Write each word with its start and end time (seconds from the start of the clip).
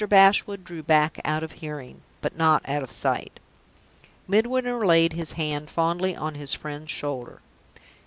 Bashwood 0.09 0.63
drew 0.63 0.81
back 0.81 1.19
out 1.23 1.43
of 1.43 1.51
hearing, 1.51 2.01
but 2.21 2.35
not 2.35 2.67
out 2.67 2.81
of 2.81 2.89
sight. 2.89 3.39
Midwinter 4.27 4.83
laid 4.83 5.13
his 5.13 5.33
hand 5.33 5.69
fondly 5.69 6.15
on 6.15 6.33
his 6.33 6.55
friend's 6.55 6.89
shoulder. 6.89 7.39